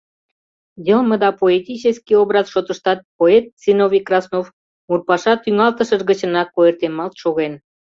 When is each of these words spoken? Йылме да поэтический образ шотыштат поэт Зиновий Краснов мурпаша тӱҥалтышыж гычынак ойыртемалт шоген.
Йылме 0.87 1.15
да 1.23 1.29
поэтический 1.41 2.15
образ 2.23 2.45
шотыштат 2.53 2.99
поэт 3.17 3.45
Зиновий 3.63 4.05
Краснов 4.07 4.45
мурпаша 4.87 5.33
тӱҥалтышыж 5.43 6.01
гычынак 6.09 6.49
ойыртемалт 6.59 7.13
шоген. 7.21 7.53